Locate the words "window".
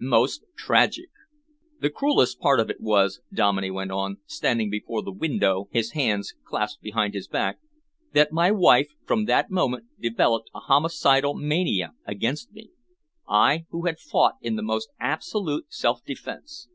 5.12-5.68